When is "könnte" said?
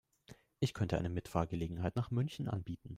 0.73-0.97